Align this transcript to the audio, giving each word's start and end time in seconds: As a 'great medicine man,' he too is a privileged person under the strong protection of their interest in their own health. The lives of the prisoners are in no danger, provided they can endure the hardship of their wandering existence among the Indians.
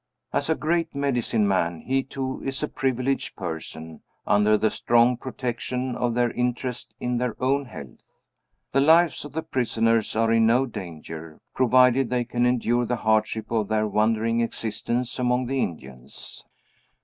As 0.33 0.49
a 0.49 0.55
'great 0.55 0.95
medicine 0.95 1.47
man,' 1.47 1.81
he 1.81 2.01
too 2.01 2.41
is 2.43 2.63
a 2.63 2.67
privileged 2.67 3.35
person 3.35 4.01
under 4.25 4.57
the 4.57 4.71
strong 4.71 5.15
protection 5.15 5.95
of 5.95 6.15
their 6.15 6.31
interest 6.31 6.95
in 6.99 7.19
their 7.19 7.35
own 7.39 7.65
health. 7.65 8.01
The 8.71 8.81
lives 8.81 9.25
of 9.25 9.33
the 9.33 9.43
prisoners 9.43 10.15
are 10.15 10.31
in 10.31 10.47
no 10.47 10.65
danger, 10.65 11.39
provided 11.53 12.09
they 12.09 12.25
can 12.25 12.47
endure 12.47 12.87
the 12.87 12.95
hardship 13.05 13.51
of 13.51 13.67
their 13.67 13.87
wandering 13.87 14.41
existence 14.41 15.19
among 15.19 15.45
the 15.45 15.61
Indians. 15.61 16.45